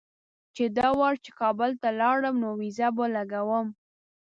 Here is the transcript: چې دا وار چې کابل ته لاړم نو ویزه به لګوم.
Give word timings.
چې 0.55 0.63
دا 0.77 0.89
وار 0.99 1.15
چې 1.23 1.31
کابل 1.39 1.71
ته 1.81 1.89
لاړم 2.01 2.35
نو 2.43 2.49
ویزه 2.59 2.87
به 2.95 3.05
لګوم. 3.15 3.67